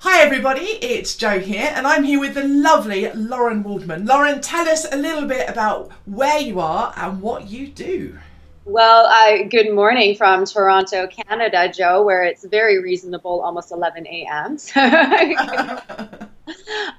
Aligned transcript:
Hi, 0.00 0.22
everybody, 0.22 0.60
it's 0.60 1.16
Joe 1.16 1.38
here, 1.40 1.72
and 1.74 1.86
I'm 1.86 2.04
here 2.04 2.20
with 2.20 2.34
the 2.34 2.44
lovely 2.44 3.10
Lauren 3.12 3.62
Waldman. 3.62 4.04
Lauren, 4.04 4.42
tell 4.42 4.68
us 4.68 4.86
a 4.92 4.96
little 4.96 5.26
bit 5.26 5.48
about 5.48 5.90
where 6.04 6.38
you 6.38 6.60
are 6.60 6.92
and 6.96 7.22
what 7.22 7.48
you 7.48 7.66
do. 7.68 8.18
Well, 8.66 9.06
uh, 9.06 9.44
good 9.48 9.72
morning 9.72 10.14
from 10.14 10.44
Toronto, 10.44 11.06
Canada, 11.06 11.72
Joe, 11.72 12.02
where 12.02 12.24
it's 12.24 12.44
very 12.44 12.82
reasonable, 12.82 13.40
almost 13.40 13.72
11 13.72 14.06
a.m. 14.06 14.58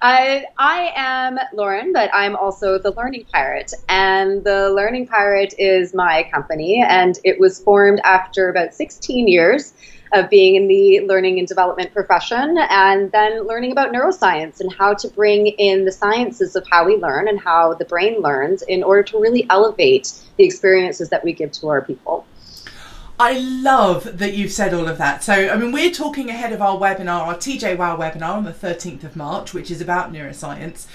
I, 0.01 0.45
I 0.57 0.91
am 0.95 1.39
Lauren, 1.53 1.93
but 1.93 2.09
I'm 2.13 2.35
also 2.35 2.77
the 2.77 2.91
Learning 2.91 3.25
Pirate. 3.31 3.71
And 3.87 4.43
the 4.43 4.69
Learning 4.71 5.07
Pirate 5.07 5.53
is 5.57 5.93
my 5.93 6.27
company, 6.33 6.83
and 6.87 7.17
it 7.23 7.39
was 7.39 7.61
formed 7.61 8.01
after 8.03 8.49
about 8.49 8.73
16 8.73 9.27
years 9.27 9.73
of 10.13 10.29
being 10.29 10.55
in 10.55 10.67
the 10.67 11.01
learning 11.01 11.37
and 11.37 11.47
development 11.47 11.93
profession 11.93 12.57
and 12.69 13.11
then 13.11 13.45
learning 13.45 13.73
about 13.73 13.91
neuroscience 13.91 14.61
and 14.61 14.73
how 14.73 14.93
to 14.93 15.07
bring 15.09 15.47
in 15.47 15.83
the 15.83 15.91
sciences 15.91 16.55
of 16.55 16.65
how 16.69 16.85
we 16.85 16.95
learn 16.95 17.27
and 17.27 17.39
how 17.39 17.73
the 17.73 17.83
brain 17.83 18.21
learns 18.21 18.61
in 18.63 18.83
order 18.83 19.03
to 19.03 19.19
really 19.19 19.45
elevate 19.49 20.13
the 20.37 20.45
experiences 20.45 21.09
that 21.09 21.23
we 21.25 21.33
give 21.33 21.51
to 21.51 21.67
our 21.67 21.81
people. 21.81 22.25
I 23.19 23.39
love 23.39 24.19
that 24.19 24.35
you've 24.35 24.51
said 24.51 24.75
all 24.75 24.87
of 24.87 24.99
that. 24.99 25.23
So, 25.23 25.33
I 25.33 25.57
mean, 25.57 25.71
we're 25.71 25.91
talking 25.91 26.29
ahead 26.29 26.53
of 26.53 26.61
our 26.61 26.77
webinar, 26.77 27.21
our 27.21 27.35
TJ 27.35 27.75
Wow 27.75 27.97
webinar 27.97 28.35
on 28.35 28.43
the 28.43 28.53
13th 28.53 29.03
of 29.03 29.15
March, 29.15 29.55
which 29.55 29.71
is 29.71 29.81
about 29.81 30.13
neuroscience. 30.13 30.85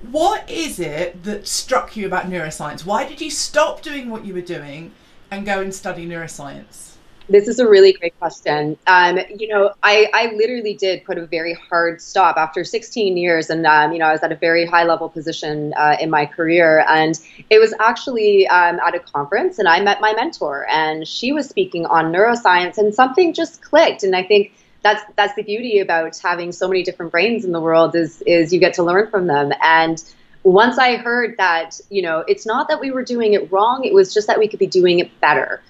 What 0.00 0.48
is 0.48 0.78
it 0.78 1.24
that 1.24 1.48
struck 1.48 1.96
you 1.96 2.06
about 2.06 2.26
neuroscience? 2.26 2.86
Why 2.86 3.06
did 3.06 3.20
you 3.20 3.30
stop 3.30 3.82
doing 3.82 4.10
what 4.10 4.24
you 4.24 4.32
were 4.32 4.40
doing 4.40 4.92
and 5.30 5.44
go 5.44 5.60
and 5.60 5.74
study 5.74 6.06
neuroscience? 6.06 6.91
This 7.32 7.48
is 7.48 7.58
a 7.58 7.66
really 7.66 7.94
great 7.94 8.18
question. 8.18 8.76
Um, 8.86 9.18
you 9.34 9.48
know, 9.48 9.72
I, 9.82 10.06
I 10.12 10.34
literally 10.34 10.74
did 10.74 11.02
put 11.06 11.16
a 11.16 11.24
very 11.24 11.54
hard 11.54 12.02
stop 12.02 12.36
after 12.36 12.62
16 12.62 13.16
years, 13.16 13.48
and 13.48 13.66
um, 13.66 13.94
you 13.94 13.98
know, 13.98 14.04
I 14.04 14.12
was 14.12 14.22
at 14.22 14.32
a 14.32 14.36
very 14.36 14.66
high 14.66 14.84
level 14.84 15.08
position 15.08 15.72
uh, 15.72 15.96
in 15.98 16.10
my 16.10 16.26
career, 16.26 16.84
and 16.86 17.18
it 17.48 17.58
was 17.58 17.72
actually 17.80 18.46
um, 18.48 18.78
at 18.80 18.94
a 18.94 18.98
conference, 18.98 19.58
and 19.58 19.66
I 19.66 19.80
met 19.80 20.02
my 20.02 20.12
mentor, 20.12 20.66
and 20.68 21.08
she 21.08 21.32
was 21.32 21.48
speaking 21.48 21.86
on 21.86 22.12
neuroscience, 22.12 22.76
and 22.76 22.94
something 22.94 23.32
just 23.32 23.62
clicked, 23.62 24.02
and 24.02 24.14
I 24.14 24.24
think 24.24 24.52
that's 24.82 25.02
that's 25.16 25.34
the 25.34 25.42
beauty 25.42 25.78
about 25.78 26.18
having 26.18 26.52
so 26.52 26.68
many 26.68 26.82
different 26.82 27.12
brains 27.12 27.46
in 27.46 27.52
the 27.52 27.60
world 27.62 27.96
is 27.96 28.22
is 28.26 28.52
you 28.52 28.60
get 28.60 28.74
to 28.74 28.82
learn 28.82 29.10
from 29.10 29.26
them, 29.26 29.52
and 29.62 30.04
once 30.42 30.76
I 30.76 30.96
heard 30.96 31.36
that, 31.38 31.80
you 31.88 32.02
know, 32.02 32.24
it's 32.28 32.44
not 32.44 32.68
that 32.68 32.78
we 32.78 32.90
were 32.90 33.04
doing 33.04 33.32
it 33.32 33.50
wrong, 33.50 33.84
it 33.84 33.94
was 33.94 34.12
just 34.12 34.26
that 34.26 34.38
we 34.38 34.48
could 34.48 34.58
be 34.58 34.66
doing 34.66 34.98
it 34.98 35.18
better 35.20 35.62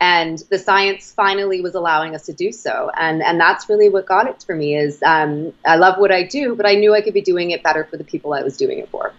and 0.00 0.42
the 0.50 0.58
science 0.58 1.12
finally 1.12 1.60
was 1.60 1.74
allowing 1.74 2.14
us 2.14 2.24
to 2.26 2.32
do 2.32 2.50
so. 2.50 2.90
And 2.96 3.22
and 3.22 3.38
that's 3.38 3.68
really 3.68 3.88
what 3.88 4.06
got 4.06 4.26
it 4.26 4.42
for 4.42 4.54
me 4.54 4.76
is 4.76 5.02
um, 5.02 5.52
i 5.66 5.76
love 5.76 5.98
what 5.98 6.10
i 6.10 6.22
do 6.22 6.54
but 6.54 6.66
i 6.66 6.74
knew 6.74 6.94
i 6.94 7.00
could 7.00 7.14
be 7.14 7.20
doing 7.20 7.50
it 7.50 7.62
better 7.62 7.84
for 7.84 7.96
the 7.96 8.04
people 8.04 8.32
i 8.32 8.42
was 8.42 8.56
doing 8.56 8.78
it 8.78 8.88
for. 8.88 9.12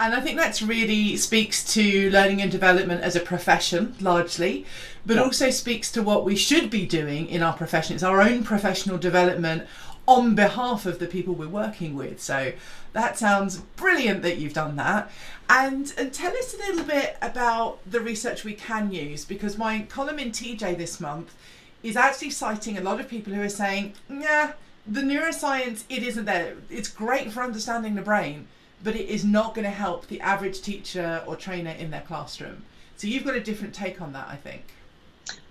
And 0.00 0.14
i 0.14 0.20
think 0.20 0.36
that's 0.36 0.60
really 0.60 1.16
speaks 1.16 1.72
to 1.74 2.10
learning 2.10 2.42
and 2.42 2.50
development 2.50 3.02
as 3.02 3.16
a 3.16 3.20
profession 3.20 3.94
largely 4.00 4.66
but 5.06 5.16
yeah. 5.16 5.22
also 5.22 5.50
speaks 5.50 5.92
to 5.92 6.02
what 6.02 6.24
we 6.24 6.36
should 6.36 6.70
be 6.70 6.86
doing 6.86 7.28
in 7.28 7.42
our 7.42 7.52
profession. 7.52 7.94
It's 7.94 8.02
our 8.02 8.22
own 8.22 8.42
professional 8.42 8.96
development 8.96 9.66
on 10.06 10.34
behalf 10.34 10.84
of 10.86 10.98
the 10.98 11.06
people 11.06 11.34
we're 11.34 11.48
working 11.48 11.94
with 11.94 12.20
so 12.20 12.52
that 12.92 13.18
sounds 13.18 13.58
brilliant 13.76 14.22
that 14.22 14.36
you've 14.36 14.52
done 14.52 14.76
that 14.76 15.10
and, 15.48 15.92
and 15.96 16.12
tell 16.12 16.36
us 16.36 16.54
a 16.54 16.56
little 16.58 16.84
bit 16.84 17.16
about 17.20 17.78
the 17.90 18.00
research 18.00 18.44
we 18.44 18.54
can 18.54 18.90
use 18.92 19.24
because 19.24 19.58
my 19.58 19.82
column 19.88 20.18
in 20.18 20.30
TJ 20.30 20.76
this 20.76 21.00
month 21.00 21.34
is 21.82 21.96
actually 21.96 22.30
citing 22.30 22.78
a 22.78 22.80
lot 22.80 22.98
of 22.98 23.08
people 23.08 23.32
who 23.32 23.42
are 23.42 23.48
saying, 23.48 23.92
yeah, 24.08 24.52
the 24.86 25.02
neuroscience, 25.02 25.84
it 25.90 26.02
isn't 26.02 26.24
there. 26.24 26.56
It's 26.70 26.88
great 26.88 27.30
for 27.30 27.42
understanding 27.42 27.94
the 27.94 28.02
brain, 28.02 28.48
but 28.82 28.96
it 28.96 29.08
is 29.08 29.24
not 29.24 29.54
going 29.54 29.66
to 29.66 29.70
help 29.70 30.06
the 30.06 30.20
average 30.20 30.62
teacher 30.62 31.22
or 31.26 31.36
trainer 31.36 31.72
in 31.72 31.90
their 31.90 32.00
classroom. 32.00 32.64
So 32.96 33.06
you've 33.06 33.24
got 33.24 33.36
a 33.36 33.40
different 33.40 33.74
take 33.74 34.00
on 34.00 34.14
that, 34.14 34.28
I 34.28 34.36
think. 34.36 34.64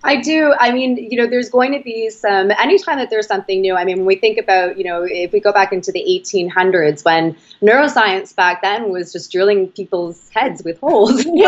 I 0.06 0.20
do. 0.20 0.54
I 0.60 0.70
mean, 0.70 0.98
you 0.98 1.16
know, 1.16 1.26
there's 1.26 1.48
going 1.48 1.72
to 1.72 1.80
be 1.82 2.10
some, 2.10 2.50
anytime 2.50 2.98
that 2.98 3.08
there's 3.08 3.26
something 3.26 3.62
new, 3.62 3.74
I 3.74 3.86
mean, 3.86 3.96
when 3.96 4.06
we 4.06 4.16
think 4.16 4.36
about, 4.36 4.76
you 4.76 4.84
know, 4.84 5.02
if 5.02 5.32
we 5.32 5.40
go 5.40 5.50
back 5.50 5.72
into 5.72 5.90
the 5.92 6.04
1800s 6.06 7.02
when 7.06 7.34
neuroscience 7.62 8.36
back 8.36 8.60
then 8.60 8.90
was 8.90 9.12
just 9.12 9.32
drilling 9.32 9.68
people's 9.68 10.28
heads 10.28 10.62
with 10.62 10.78
holes, 10.78 11.24
you 11.24 11.42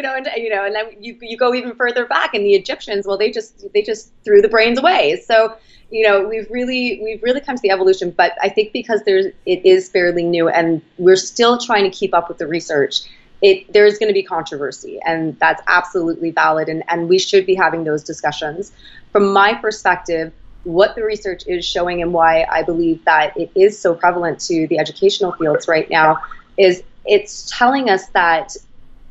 know, 0.00 0.16
and, 0.16 0.26
you 0.36 0.48
know, 0.48 0.64
and 0.64 0.74
then 0.74 0.86
you, 0.98 1.18
you 1.20 1.36
go 1.36 1.52
even 1.52 1.74
further 1.74 2.06
back 2.06 2.32
and 2.32 2.46
the 2.46 2.54
Egyptians, 2.54 3.06
well, 3.06 3.18
they 3.18 3.30
just, 3.30 3.70
they 3.74 3.82
just 3.82 4.10
threw 4.24 4.40
the 4.40 4.48
brains 4.48 4.78
away. 4.78 5.20
So, 5.26 5.54
you 5.90 6.08
know, 6.08 6.26
we've 6.26 6.50
really, 6.50 6.98
we've 7.04 7.22
really 7.22 7.42
come 7.42 7.56
to 7.56 7.62
the 7.62 7.70
evolution, 7.70 8.10
but 8.10 8.32
I 8.42 8.48
think 8.48 8.72
because 8.72 9.02
there's, 9.04 9.26
it 9.44 9.66
is 9.66 9.90
fairly 9.90 10.22
new 10.22 10.48
and 10.48 10.80
we're 10.96 11.16
still 11.16 11.58
trying 11.58 11.84
to 11.84 11.90
keep 11.90 12.14
up 12.14 12.30
with 12.30 12.38
the 12.38 12.46
research 12.46 13.02
it, 13.42 13.72
there's 13.72 13.98
going 13.98 14.08
to 14.08 14.14
be 14.14 14.22
controversy, 14.22 15.00
and 15.04 15.38
that's 15.38 15.62
absolutely 15.66 16.30
valid, 16.30 16.68
and, 16.68 16.82
and 16.88 17.08
we 17.08 17.18
should 17.18 17.46
be 17.46 17.54
having 17.54 17.84
those 17.84 18.02
discussions. 18.02 18.72
From 19.12 19.32
my 19.32 19.54
perspective, 19.54 20.32
what 20.64 20.94
the 20.94 21.02
research 21.02 21.42
is 21.46 21.64
showing 21.64 22.00
and 22.02 22.12
why 22.12 22.46
I 22.50 22.62
believe 22.62 23.04
that 23.04 23.36
it 23.36 23.50
is 23.54 23.78
so 23.78 23.94
prevalent 23.94 24.40
to 24.42 24.66
the 24.68 24.78
educational 24.78 25.32
fields 25.32 25.68
right 25.68 25.88
now 25.90 26.18
is 26.56 26.82
it's 27.04 27.50
telling 27.56 27.90
us 27.90 28.06
that 28.08 28.56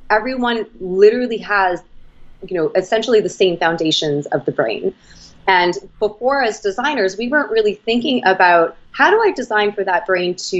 everyone 0.09 0.65
literally 0.79 1.37
has, 1.37 1.81
you 2.47 2.57
know, 2.57 2.71
essentially 2.75 3.21
the 3.21 3.29
same 3.29 3.57
foundations 3.57 4.25
of 4.27 4.45
the 4.45 4.51
brain. 4.51 4.93
And 5.47 5.73
before, 5.99 6.41
as 6.41 6.61
designers, 6.61 7.17
we 7.17 7.27
weren't 7.27 7.51
really 7.51 7.75
thinking 7.75 8.23
about 8.25 8.77
how 8.91 9.09
do 9.09 9.21
I 9.21 9.31
design 9.31 9.73
for 9.73 9.83
that 9.83 10.05
brain 10.05 10.35
to, 10.35 10.57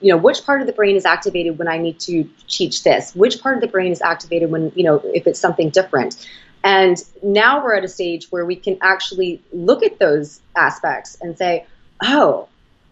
you 0.00 0.10
know, 0.12 0.16
which 0.16 0.44
part 0.44 0.60
of 0.60 0.66
the 0.66 0.72
brain 0.72 0.96
is 0.96 1.04
activated 1.04 1.58
when 1.58 1.68
I 1.68 1.78
need 1.78 2.00
to 2.00 2.28
teach 2.48 2.82
this? 2.82 3.14
Which 3.14 3.40
part 3.40 3.56
of 3.56 3.60
the 3.60 3.68
brain 3.68 3.92
is 3.92 4.00
activated 4.00 4.50
when, 4.50 4.72
you 4.74 4.82
know, 4.82 5.00
if 5.04 5.26
it's 5.26 5.38
something 5.38 5.70
different? 5.70 6.26
And 6.64 6.96
now 7.22 7.62
we're 7.62 7.74
at 7.74 7.84
a 7.84 7.88
stage 7.88 8.28
where 8.30 8.46
we 8.46 8.56
can 8.56 8.78
actually 8.80 9.42
look 9.52 9.82
at 9.82 9.98
those 9.98 10.40
aspects 10.56 11.16
and 11.20 11.36
say, 11.36 11.66
oh, 12.02 12.48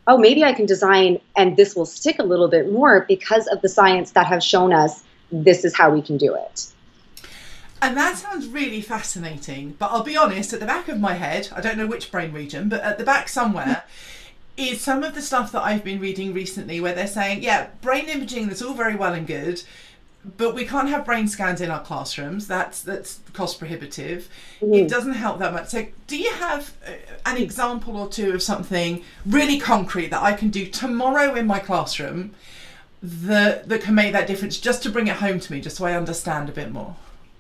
oh, 0.06 0.18
maybe 0.18 0.44
I 0.44 0.52
can 0.52 0.66
design 0.66 1.20
and 1.36 1.56
this 1.56 1.74
will 1.74 1.86
stick 1.86 2.18
a 2.18 2.22
little 2.22 2.48
bit 2.48 2.70
more 2.70 3.06
because 3.08 3.46
of 3.46 3.62
the 3.62 3.68
science 3.68 4.10
that 4.12 4.26
has 4.26 4.44
shown 4.44 4.74
us 4.74 5.02
this 5.30 5.64
is 5.64 5.74
how 5.74 5.90
we 5.90 6.02
can 6.02 6.18
do 6.18 6.34
it. 6.34 6.66
And 7.82 7.96
that 7.96 8.16
sounds 8.16 8.46
really 8.46 8.80
fascinating. 8.80 9.74
But 9.76 9.90
I'll 9.90 10.04
be 10.04 10.16
honest, 10.16 10.52
at 10.52 10.60
the 10.60 10.66
back 10.66 10.88
of 10.88 11.00
my 11.00 11.14
head, 11.14 11.48
I 11.54 11.60
don't 11.60 11.76
know 11.76 11.88
which 11.88 12.12
brain 12.12 12.32
region, 12.32 12.68
but 12.68 12.80
at 12.80 12.96
the 12.96 13.04
back 13.04 13.28
somewhere, 13.28 13.82
is 14.56 14.80
some 14.80 15.02
of 15.02 15.16
the 15.16 15.20
stuff 15.20 15.50
that 15.50 15.62
I've 15.62 15.82
been 15.82 15.98
reading 15.98 16.32
recently 16.32 16.80
where 16.80 16.94
they're 16.94 17.08
saying, 17.08 17.42
yeah, 17.42 17.70
brain 17.80 18.08
imaging, 18.08 18.46
that's 18.46 18.62
all 18.62 18.74
very 18.74 18.94
well 18.94 19.14
and 19.14 19.26
good, 19.26 19.64
but 20.36 20.54
we 20.54 20.64
can't 20.64 20.90
have 20.90 21.04
brain 21.04 21.26
scans 21.26 21.60
in 21.60 21.72
our 21.72 21.82
classrooms. 21.82 22.46
That's 22.46 22.82
that's 22.82 23.18
cost 23.32 23.58
prohibitive. 23.58 24.28
Mm-hmm. 24.60 24.74
It 24.74 24.88
doesn't 24.88 25.14
help 25.14 25.40
that 25.40 25.52
much. 25.52 25.70
So, 25.70 25.86
do 26.06 26.16
you 26.16 26.30
have 26.34 26.72
uh, 26.86 26.92
an 27.26 27.38
example 27.38 27.96
or 27.96 28.08
two 28.08 28.32
of 28.32 28.42
something 28.42 29.02
really 29.26 29.58
concrete 29.58 30.08
that 30.08 30.22
I 30.22 30.34
can 30.34 30.50
do 30.50 30.66
tomorrow 30.66 31.34
in 31.34 31.48
my 31.48 31.58
classroom 31.58 32.32
that 33.02 33.68
that 33.68 33.80
can 33.80 33.96
make 33.96 34.12
that 34.12 34.28
difference, 34.28 34.58
just 34.58 34.84
to 34.84 34.90
bring 34.90 35.08
it 35.08 35.16
home 35.16 35.40
to 35.40 35.52
me, 35.52 35.60
just 35.60 35.78
so 35.78 35.86
I 35.86 35.94
understand 35.94 36.48
a 36.48 36.52
bit 36.52 36.70
more? 36.70 36.94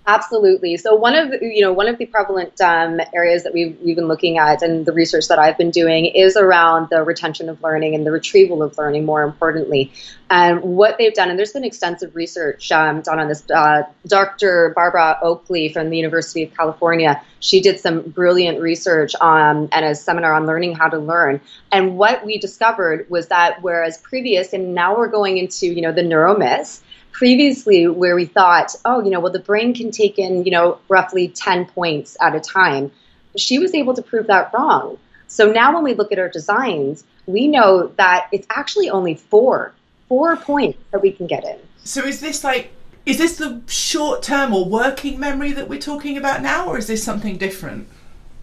Absolutely. 0.04 0.76
So 0.78 0.96
one 0.96 1.14
of 1.14 1.30
the, 1.30 1.38
you 1.42 1.60
know 1.60 1.72
one 1.72 1.86
of 1.86 1.96
the 1.96 2.06
prevalent 2.06 2.60
um, 2.60 3.00
areas 3.14 3.44
that 3.44 3.54
we've 3.54 3.78
we've 3.80 3.94
been 3.94 4.08
looking 4.08 4.36
at 4.36 4.60
and 4.60 4.84
the 4.84 4.92
research 4.92 5.28
that 5.28 5.38
I've 5.38 5.56
been 5.56 5.70
doing 5.70 6.06
is 6.06 6.36
around 6.36 6.88
the 6.90 7.04
retention 7.04 7.48
of 7.48 7.62
learning 7.62 7.94
and 7.94 8.04
the 8.04 8.10
retrieval 8.10 8.64
of 8.64 8.76
learning. 8.76 9.04
More 9.04 9.22
importantly, 9.22 9.92
and 10.28 10.60
what 10.60 10.98
they've 10.98 11.14
done, 11.14 11.30
and 11.30 11.38
there's 11.38 11.52
been 11.52 11.62
extensive 11.62 12.16
research 12.16 12.72
um, 12.72 13.02
done 13.02 13.20
on 13.20 13.28
this. 13.28 13.48
Uh, 13.48 13.84
Dr. 14.04 14.72
Barbara 14.74 15.18
Oakley 15.22 15.68
from 15.68 15.88
the 15.90 15.96
University 15.98 16.42
of 16.42 16.52
California, 16.56 17.22
she 17.38 17.60
did 17.60 17.78
some 17.78 18.02
brilliant 18.02 18.60
research 18.60 19.14
on 19.20 19.68
and 19.70 19.84
a 19.84 19.94
seminar 19.94 20.32
on 20.32 20.46
learning 20.46 20.74
how 20.74 20.88
to 20.88 20.98
learn. 20.98 21.40
And 21.70 21.96
what 21.96 22.26
we 22.26 22.38
discovered 22.38 23.08
was 23.08 23.28
that 23.28 23.62
whereas 23.62 23.98
previous, 23.98 24.52
and 24.52 24.74
now 24.74 24.96
we're 24.96 25.06
going 25.06 25.38
into 25.38 25.68
you 25.68 25.80
know 25.80 25.92
the 25.92 26.02
neuromyths 26.02 26.80
previously 27.12 27.86
where 27.86 28.16
we 28.16 28.24
thought, 28.24 28.74
oh, 28.84 29.02
you 29.02 29.10
know, 29.10 29.20
well, 29.20 29.32
the 29.32 29.38
brain 29.38 29.74
can 29.74 29.90
take 29.90 30.18
in, 30.18 30.44
you 30.44 30.50
know, 30.50 30.78
roughly 30.88 31.28
10 31.28 31.66
points 31.66 32.16
at 32.20 32.34
a 32.34 32.40
time. 32.40 32.90
She 33.36 33.58
was 33.58 33.74
able 33.74 33.94
to 33.94 34.02
prove 34.02 34.26
that 34.26 34.50
wrong. 34.52 34.98
So 35.28 35.50
now 35.50 35.74
when 35.74 35.84
we 35.84 35.94
look 35.94 36.12
at 36.12 36.18
our 36.18 36.28
designs, 36.28 37.04
we 37.26 37.46
know 37.46 37.88
that 37.96 38.28
it's 38.32 38.46
actually 38.50 38.90
only 38.90 39.14
four, 39.14 39.72
four 40.08 40.36
points 40.36 40.78
that 40.90 41.00
we 41.00 41.12
can 41.12 41.26
get 41.26 41.44
in. 41.44 41.58
So 41.84 42.04
is 42.04 42.20
this 42.20 42.44
like, 42.44 42.72
is 43.06 43.18
this 43.18 43.36
the 43.36 43.62
short 43.66 44.22
term 44.22 44.54
or 44.54 44.64
working 44.64 45.18
memory 45.18 45.52
that 45.52 45.68
we're 45.68 45.80
talking 45.80 46.16
about 46.16 46.42
now, 46.42 46.66
or 46.66 46.78
is 46.78 46.86
this 46.86 47.02
something 47.02 47.36
different? 47.36 47.88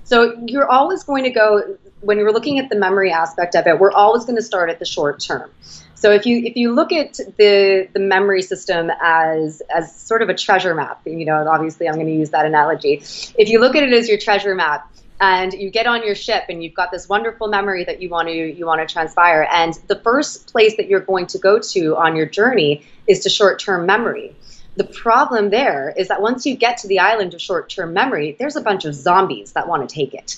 So 0.04 0.36
you're 0.48 0.68
always 0.68 1.04
going 1.04 1.24
to 1.24 1.30
go, 1.30 1.78
when 2.02 2.18
you're 2.18 2.34
looking 2.34 2.58
at 2.60 2.70
the 2.70 2.76
memory 2.76 3.12
aspect 3.12 3.56
of 3.56 3.68
it, 3.68 3.80
we're 3.80 3.92
always 3.92 4.26
going 4.26 4.38
to 4.38 4.42
start 4.42 4.70
at 4.70 4.80
the 4.80 4.86
short 4.86 5.20
term. 5.20 5.52
So 6.00 6.12
if 6.12 6.26
you 6.26 6.38
if 6.46 6.56
you 6.56 6.74
look 6.74 6.94
at 6.94 7.16
the 7.38 7.90
the 7.92 8.00
memory 8.00 8.42
system 8.42 8.90
as 9.02 9.62
as 9.70 9.94
sort 9.94 10.22
of 10.22 10.30
a 10.30 10.34
treasure 10.34 10.74
map, 10.74 11.02
you 11.06 11.26
know, 11.26 11.46
obviously 11.48 11.90
I'm 11.90 11.96
going 11.96 12.08
to 12.08 12.14
use 12.14 12.30
that 12.30 12.46
analogy. 12.46 13.02
If 13.38 13.50
you 13.50 13.60
look 13.60 13.76
at 13.76 13.84
it 13.84 13.92
as 13.92 14.08
your 14.08 14.18
treasure 14.18 14.56
map, 14.56 14.90
and 15.20 15.52
you 15.52 15.70
get 15.70 15.88
on 15.88 16.06
your 16.06 16.16
ship 16.16 16.46
and 16.48 16.64
you've 16.64 16.74
got 16.74 16.92
this 16.92 17.10
wonderful 17.10 17.50
memory 17.50 17.84
that 17.84 18.02
you 18.02 18.08
want 18.08 18.30
to 18.30 18.34
you 18.34 18.66
want 18.66 18.80
to 18.80 18.92
transpire 18.92 19.46
and 19.52 19.74
the 19.88 19.98
first 19.98 20.52
place 20.52 20.78
that 20.78 20.88
you're 20.88 21.02
going 21.02 21.28
to 21.28 21.38
go 21.38 21.60
to 21.60 21.98
on 21.98 22.16
your 22.16 22.26
journey 22.26 22.86
is 23.08 23.20
to 23.20 23.30
short-term 23.30 23.86
memory 23.86 24.34
the 24.78 24.86
problem 24.86 25.50
there 25.50 25.94
is 25.98 26.08
that 26.08 26.22
once 26.22 26.46
you 26.46 26.56
get 26.56 26.78
to 26.78 26.88
the 26.88 27.00
island 27.00 27.34
of 27.34 27.42
short-term 27.42 27.92
memory 27.94 28.36
there's 28.40 28.56
a 28.56 28.62
bunch 28.62 28.86
of 28.86 28.96
zombies 28.96 29.52
that 29.52 29.68
want 29.68 29.88
to 29.88 29.94
take 29.94 30.14
it 30.14 30.38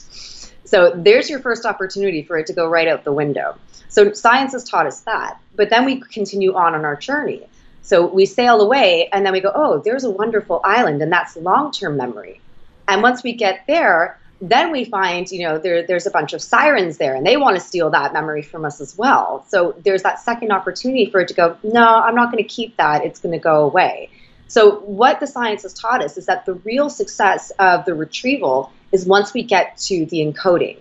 so 0.72 0.92
there's 0.96 1.30
your 1.30 1.40
first 1.40 1.66
opportunity 1.66 2.24
for 2.24 2.38
it 2.38 2.48
to 2.48 2.54
go 2.54 2.68
right 2.68 2.88
out 2.88 3.04
the 3.04 3.12
window 3.12 3.56
so 3.90 4.14
science 4.14 4.54
has 4.54 4.64
taught 4.64 4.88
us 4.88 5.02
that 5.02 5.38
but 5.56 5.70
then 5.70 5.86
we 5.86 6.00
continue 6.00 6.54
on 6.56 6.74
on 6.74 6.86
our 6.86 6.96
journey 6.96 7.46
so 7.82 8.06
we 8.06 8.26
sail 8.26 8.62
away 8.62 9.10
and 9.12 9.26
then 9.26 9.34
we 9.34 9.42
go 9.42 9.52
oh 9.54 9.80
there's 9.80 10.06
a 10.06 10.10
wonderful 10.10 10.62
island 10.64 11.02
and 11.02 11.12
that's 11.12 11.36
long-term 11.36 11.98
memory 11.98 12.40
and 12.88 13.02
once 13.02 13.22
we 13.24 13.34
get 13.34 13.62
there 13.68 14.18
then 14.42 14.72
we 14.72 14.86
find, 14.86 15.30
you 15.32 15.48
know, 15.48 15.60
there, 15.60 15.86
there's 15.86 16.08
a 16.08 16.12
bunch 16.12 16.34
of 16.34 16.42
sirens 16.42 16.98
there 16.98 17.14
and 17.14 17.26
they 17.26 17.38
want 17.38 17.56
to 17.56 17.62
steal 17.62 17.92
that 17.92 18.12
memory 18.12 18.42
from 18.42 18.66
us 18.66 18.82
as 18.82 18.98
well. 18.98 19.46
So 19.48 19.76
there's 19.84 20.02
that 20.02 20.20
second 20.20 20.52
opportunity 20.52 21.06
for 21.12 21.22
it 21.22 21.28
to 21.28 21.36
go, 21.36 21.58
no, 21.62 21.86
I'm 21.86 22.16
not 22.16 22.32
going 22.32 22.44
to 22.44 22.50
keep 22.50 22.76
that. 22.78 23.06
It's 23.06 23.20
going 23.20 23.34
to 23.34 23.40
go 23.40 23.64
away. 23.64 24.10
So 24.48 24.80
what 24.80 25.20
the 25.20 25.28
science 25.28 25.62
has 25.62 25.74
taught 25.74 26.04
us 26.04 26.18
is 26.18 26.26
that 26.26 26.46
the 26.46 26.56
real 26.56 26.90
success 26.90 27.52
of 27.60 27.86
the 27.86 27.94
retrieval 27.94 28.74
is 28.92 29.06
once 29.06 29.34
we 29.34 29.44
get 29.44 29.78
to 29.78 30.06
the 30.08 30.18
encoding. 30.20 30.78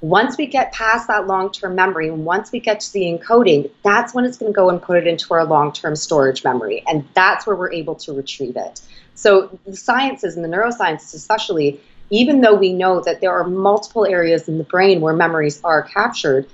Once 0.00 0.36
we 0.36 0.46
get 0.46 0.72
past 0.72 1.08
that 1.08 1.26
long-term 1.26 1.74
memory, 1.74 2.08
and 2.08 2.26
once 2.26 2.52
we 2.52 2.60
get 2.60 2.80
to 2.80 2.92
the 2.92 3.02
encoding, 3.02 3.70
that's 3.82 4.12
when 4.12 4.24
it's 4.24 4.36
going 4.36 4.52
to 4.52 4.54
go 4.54 4.68
and 4.68 4.82
put 4.82 4.98
it 4.98 5.06
into 5.06 5.32
our 5.32 5.46
long-term 5.46 5.96
storage 5.96 6.44
memory, 6.44 6.84
and 6.86 7.06
that's 7.14 7.46
where 7.46 7.56
we're 7.56 7.72
able 7.72 7.94
to 7.94 8.12
retrieve 8.12 8.56
it. 8.56 8.82
So 9.14 9.58
the 9.64 9.76
sciences 9.76 10.36
and 10.36 10.44
the 10.44 10.48
neurosciences, 10.48 11.14
especially, 11.14 11.80
even 12.10 12.42
though 12.42 12.54
we 12.54 12.72
know 12.74 13.00
that 13.00 13.22
there 13.22 13.32
are 13.32 13.44
multiple 13.44 14.04
areas 14.04 14.46
in 14.46 14.58
the 14.58 14.64
brain 14.64 15.00
where 15.00 15.14
memories 15.14 15.60
are 15.64 15.82
captured, 15.82 16.46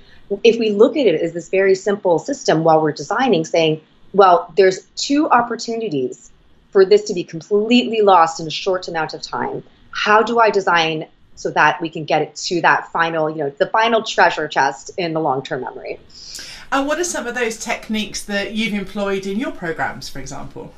if 0.44 0.58
we 0.60 0.70
look 0.70 0.96
at 0.96 1.06
it 1.06 1.20
as 1.20 1.32
this 1.32 1.48
very 1.48 1.74
simple 1.74 2.20
system 2.20 2.62
while 2.62 2.80
we're 2.80 2.92
designing, 2.92 3.44
saying, 3.44 3.80
well, 4.12 4.52
there's 4.56 4.84
two 4.94 5.28
opportunities 5.28 6.30
for 6.70 6.84
this 6.84 7.04
to 7.04 7.14
be 7.14 7.24
completely 7.24 8.00
lost 8.02 8.38
in 8.38 8.46
a 8.46 8.50
short 8.50 8.86
amount 8.86 9.12
of 9.12 9.22
time. 9.22 9.64
How 9.90 10.22
do 10.22 10.40
I 10.40 10.50
design 10.50 11.06
so 11.34 11.50
that 11.50 11.80
we 11.80 11.88
can 11.88 12.04
get 12.04 12.22
it 12.22 12.36
to 12.36 12.60
that 12.60 12.92
final, 12.92 13.30
you 13.30 13.38
know, 13.38 13.50
the 13.50 13.66
final 13.66 14.02
treasure 14.02 14.46
chest 14.48 14.90
in 14.96 15.12
the 15.12 15.20
long 15.20 15.42
term 15.42 15.62
memory? 15.62 15.98
And 16.72 16.86
what 16.86 16.98
are 16.98 17.04
some 17.04 17.26
of 17.26 17.34
those 17.34 17.58
techniques 17.58 18.22
that 18.24 18.52
you've 18.54 18.74
employed 18.74 19.26
in 19.26 19.38
your 19.38 19.50
programs, 19.50 20.08
for 20.08 20.20
example? 20.20 20.72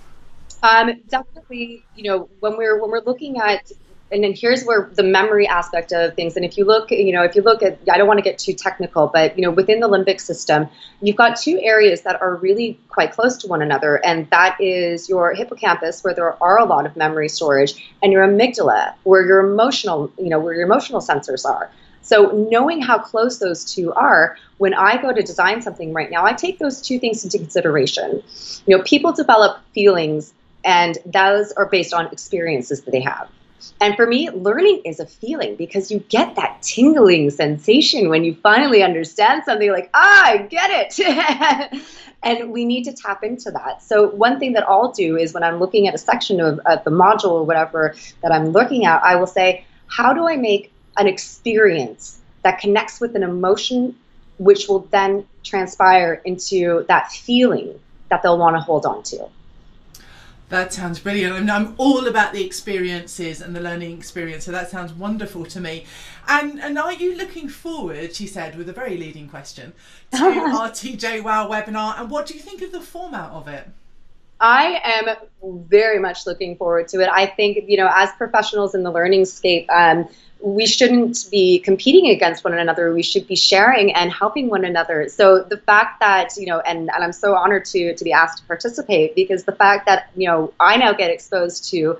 Um, 0.62 1.02
definitely, 1.08 1.84
you 1.96 2.04
know, 2.04 2.28
when 2.40 2.56
we're 2.56 2.80
when 2.80 2.90
we're 2.90 3.02
looking 3.02 3.38
at 3.38 3.70
and 4.12 4.22
then 4.22 4.34
here's 4.36 4.64
where 4.64 4.90
the 4.92 5.02
memory 5.02 5.48
aspect 5.48 5.90
of 5.90 6.14
things. 6.14 6.36
And 6.36 6.44
if 6.44 6.58
you 6.58 6.64
look 6.64 6.90
you 6.90 7.12
know 7.12 7.22
if 7.22 7.34
you 7.34 7.42
look 7.42 7.62
at 7.62 7.78
i 7.90 7.96
don't 7.96 8.06
want 8.06 8.18
to 8.18 8.22
get 8.22 8.38
too 8.38 8.52
technical 8.52 9.08
but 9.12 9.36
you 9.36 9.42
know 9.42 9.50
within 9.50 9.80
the 9.80 9.88
limbic 9.88 10.20
system 10.20 10.68
you've 11.00 11.16
got 11.16 11.36
two 11.36 11.58
areas 11.60 12.02
that 12.02 12.20
are 12.20 12.36
really 12.36 12.78
quite 12.88 13.12
close 13.12 13.36
to 13.38 13.46
one 13.48 13.62
another. 13.62 13.96
And 14.04 14.28
that 14.30 14.56
is 14.60 15.08
your 15.08 15.34
hippocampus 15.34 16.04
where 16.04 16.14
there 16.14 16.42
are 16.42 16.58
a 16.58 16.64
lot 16.64 16.86
of 16.86 16.94
memory 16.96 17.28
storage 17.28 17.92
and 18.02 18.12
your 18.12 18.26
amygdala 18.26 18.94
where 19.04 19.24
your 19.24 19.40
emotional 19.40 20.12
you 20.18 20.28
know 20.28 20.38
where 20.38 20.54
your 20.54 20.64
emotional 20.64 21.00
sensors 21.00 21.46
are. 21.46 21.70
So 22.02 22.48
knowing 22.50 22.82
how 22.82 22.98
close 22.98 23.38
those 23.38 23.64
two 23.64 23.92
are 23.94 24.36
when 24.58 24.74
i 24.74 25.00
go 25.00 25.12
to 25.12 25.22
design 25.22 25.62
something 25.62 25.92
right 25.94 26.10
now 26.10 26.24
i 26.26 26.32
take 26.32 26.58
those 26.58 26.82
two 26.82 26.98
things 26.98 27.24
into 27.24 27.38
consideration. 27.38 28.22
You 28.66 28.76
know 28.76 28.82
people 28.82 29.12
develop 29.12 29.58
feelings 29.72 30.34
and 30.64 30.98
those 31.04 31.50
are 31.52 31.66
based 31.66 31.92
on 31.92 32.06
experiences 32.12 32.82
that 32.82 32.92
they 32.92 33.00
have 33.00 33.28
and 33.80 33.96
for 33.96 34.06
me, 34.06 34.30
learning 34.30 34.82
is 34.84 35.00
a 35.00 35.06
feeling 35.06 35.56
because 35.56 35.90
you 35.90 35.98
get 36.08 36.36
that 36.36 36.62
tingling 36.62 37.30
sensation 37.30 38.08
when 38.08 38.24
you 38.24 38.34
finally 38.34 38.82
understand 38.82 39.42
something 39.44 39.70
like, 39.70 39.90
ah, 39.94 40.24
I 40.24 40.36
get 40.38 40.70
it. 40.70 41.82
and 42.22 42.50
we 42.52 42.64
need 42.64 42.84
to 42.84 42.92
tap 42.92 43.24
into 43.24 43.50
that. 43.50 43.82
So, 43.82 44.10
one 44.10 44.38
thing 44.38 44.52
that 44.52 44.68
I'll 44.68 44.92
do 44.92 45.16
is 45.16 45.34
when 45.34 45.42
I'm 45.42 45.58
looking 45.58 45.88
at 45.88 45.94
a 45.94 45.98
section 45.98 46.40
of, 46.40 46.60
of 46.60 46.84
the 46.84 46.90
module 46.90 47.32
or 47.32 47.44
whatever 47.44 47.94
that 48.22 48.32
I'm 48.32 48.50
looking 48.50 48.84
at, 48.84 49.02
I 49.02 49.16
will 49.16 49.26
say, 49.26 49.64
how 49.86 50.12
do 50.12 50.28
I 50.28 50.36
make 50.36 50.72
an 50.96 51.06
experience 51.06 52.20
that 52.42 52.58
connects 52.58 53.00
with 53.00 53.16
an 53.16 53.22
emotion, 53.22 53.96
which 54.38 54.68
will 54.68 54.80
then 54.90 55.26
transpire 55.44 56.20
into 56.24 56.84
that 56.88 57.10
feeling 57.10 57.78
that 58.10 58.22
they'll 58.22 58.38
want 58.38 58.56
to 58.56 58.60
hold 58.60 58.86
on 58.86 59.02
to? 59.04 59.28
That 60.52 60.70
sounds 60.70 60.98
brilliant. 61.00 61.32
I 61.32 61.40
mean, 61.40 61.48
I'm 61.48 61.74
all 61.78 62.06
about 62.06 62.34
the 62.34 62.44
experiences 62.44 63.40
and 63.40 63.56
the 63.56 63.60
learning 63.62 63.96
experience, 63.96 64.44
so 64.44 64.52
that 64.52 64.70
sounds 64.70 64.92
wonderful 64.92 65.46
to 65.46 65.58
me. 65.58 65.86
And 66.28 66.60
and 66.60 66.78
are 66.78 66.92
you 66.92 67.16
looking 67.16 67.48
forward, 67.48 68.14
she 68.14 68.26
said, 68.26 68.56
with 68.56 68.68
a 68.68 68.72
very 68.74 68.98
leading 68.98 69.30
question, 69.30 69.72
to 70.10 70.18
our 70.18 70.68
TJ 70.68 71.24
Wow 71.24 71.48
webinar? 71.48 71.98
And 71.98 72.10
what 72.10 72.26
do 72.26 72.34
you 72.34 72.40
think 72.40 72.60
of 72.60 72.70
the 72.70 72.82
format 72.82 73.30
of 73.30 73.48
it? 73.48 73.70
I 74.42 74.80
am 74.84 75.16
very 75.70 76.00
much 76.00 76.26
looking 76.26 76.56
forward 76.56 76.88
to 76.88 77.00
it. 77.00 77.08
I 77.10 77.26
think, 77.26 77.58
you 77.68 77.76
know, 77.76 77.88
as 77.94 78.10
professionals 78.18 78.74
in 78.74 78.82
the 78.82 78.90
learning 78.90 79.24
scape, 79.26 79.70
um, 79.70 80.08
we 80.40 80.66
shouldn't 80.66 81.26
be 81.30 81.60
competing 81.60 82.10
against 82.10 82.42
one 82.42 82.52
another. 82.52 82.92
We 82.92 83.04
should 83.04 83.28
be 83.28 83.36
sharing 83.36 83.94
and 83.94 84.12
helping 84.12 84.48
one 84.48 84.64
another. 84.64 85.08
So 85.08 85.44
the 85.44 85.58
fact 85.58 86.00
that 86.00 86.30
you 86.36 86.46
know, 86.46 86.58
and, 86.58 86.90
and 86.92 87.04
I'm 87.04 87.12
so 87.12 87.36
honored 87.36 87.64
to 87.66 87.94
to 87.94 88.04
be 88.04 88.12
asked 88.12 88.38
to 88.38 88.44
participate 88.46 89.14
because 89.14 89.44
the 89.44 89.52
fact 89.52 89.86
that 89.86 90.10
you 90.16 90.26
know 90.26 90.52
I 90.58 90.76
now 90.76 90.92
get 90.92 91.10
exposed 91.12 91.70
to 91.70 91.98